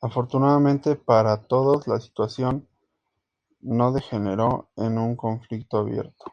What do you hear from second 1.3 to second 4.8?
todos, la situación no degeneró